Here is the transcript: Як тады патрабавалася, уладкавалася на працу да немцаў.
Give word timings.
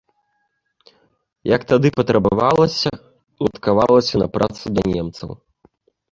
Як 1.55 1.61
тады 1.71 1.87
патрабавалася, 1.99 2.91
уладкавалася 3.47 4.15
на 4.23 4.27
працу 4.39 4.63
да 4.79 4.83
немцаў. 4.93 5.29